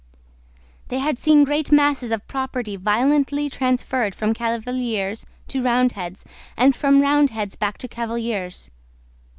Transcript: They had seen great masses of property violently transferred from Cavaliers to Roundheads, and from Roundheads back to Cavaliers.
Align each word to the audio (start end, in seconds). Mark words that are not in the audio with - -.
They 0.87 0.97
had 0.97 1.19
seen 1.19 1.43
great 1.43 1.71
masses 1.71 2.09
of 2.09 2.25
property 2.27 2.75
violently 2.75 3.51
transferred 3.51 4.15
from 4.15 4.33
Cavaliers 4.33 5.27
to 5.49 5.61
Roundheads, 5.61 6.25
and 6.57 6.75
from 6.75 7.01
Roundheads 7.03 7.55
back 7.55 7.77
to 7.77 7.87
Cavaliers. 7.87 8.71